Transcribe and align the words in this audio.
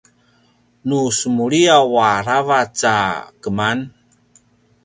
nu 0.87 0.99
semuliyaw 1.17 1.89
aravac 2.11 2.77
a 2.93 2.95
keman 3.41 3.79